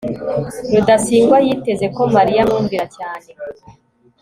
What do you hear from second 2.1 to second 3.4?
mariya amwumvira cyane